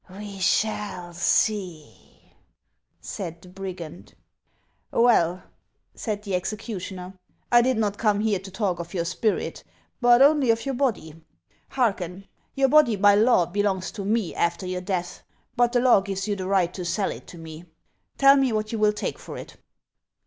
''"We 0.19 0.39
shall 0.39 1.13
see," 1.13 2.23
said 2.99 3.39
the 3.39 3.49
brigand." 3.49 4.15
Well," 4.91 5.43
said 5.93 6.23
the 6.23 6.33
executioner," 6.33 7.13
I 7.51 7.61
did 7.61 7.77
not 7.77 7.99
come 7.99 8.19
here 8.21 8.39
to 8.39 8.49
talk 8.49 8.79
of 8.79 8.95
your 8.95 9.05
spirit, 9.05 9.63
but 10.01 10.23
only 10.23 10.49
of 10.49 10.65
your 10.65 10.73
body. 10.73 11.21
Hearken! 11.69 12.25
your 12.55 12.69
body 12.69 12.95
by 12.95 13.13
law 13.13 13.45
belongs 13.45 13.91
to 13.91 14.03
me 14.03 14.33
after 14.33 14.65
your 14.65 14.81
death; 14.81 15.21
but 15.55 15.71
the 15.71 15.79
law 15.79 16.01
gives 16.01 16.27
you 16.27 16.35
the 16.35 16.47
right 16.47 16.73
to 16.73 16.83
sell 16.83 17.11
it 17.11 17.27
to 17.27 17.37
me. 17.37 17.65
Tell 18.17 18.37
me 18.37 18.51
what 18.51 18.71
you 18.71 18.79
will 18.79 18.93
take 18.93 19.19
for 19.19 19.37
it 19.37 19.57